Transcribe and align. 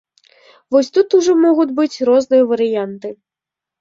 Вось 0.75 0.89
тут 0.95 1.07
ужо 1.19 1.35
могуць 1.43 1.67
быць 1.81 2.01
розныя 2.09 2.43
варыянты. 2.53 3.07